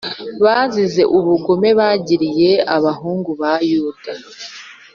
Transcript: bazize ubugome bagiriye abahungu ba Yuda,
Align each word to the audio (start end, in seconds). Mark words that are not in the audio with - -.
bazize 0.43 1.01
ubugome 1.17 1.69
bagiriye 1.79 2.51
abahungu 2.75 3.31
ba 3.41 3.53
Yuda, 3.69 4.13